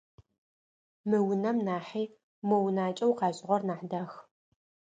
Мы 1.09 1.17
унэм 1.31 1.57
нахьи 1.67 2.03
мо 2.47 2.57
унакӏэу 2.67 3.17
къашӏырэр 3.19 3.61
нахь 3.69 3.85
дах. 3.91 4.11